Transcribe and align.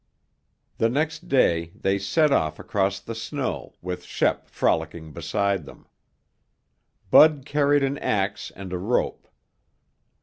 The 0.79 0.89
next 0.89 1.27
day 1.29 1.73
they 1.79 1.99
set 1.99 2.31
off 2.31 2.57
across 2.57 2.99
the 2.99 3.13
snow 3.13 3.75
with 3.83 4.03
Shep 4.03 4.47
frolicking 4.49 5.13
beside 5.13 5.65
them. 5.67 5.85
Bud 7.11 7.43
carried 7.45 7.83
an 7.83 7.99
ax 7.99 8.51
and 8.55 8.73
a 8.73 8.79
rope. 8.79 9.27